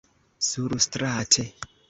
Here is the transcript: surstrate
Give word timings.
surstrate 0.47 1.45